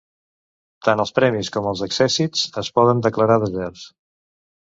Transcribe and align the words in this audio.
Tant 0.87 1.03
els 1.03 1.11
premis 1.19 1.51
com 1.57 1.67
els 1.73 1.83
accèssits 1.87 2.47
es 2.63 2.73
poden 2.79 3.05
declarar 3.09 3.37
deserts. 3.45 3.87